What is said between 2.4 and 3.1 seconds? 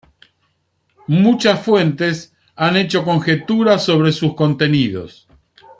han hecho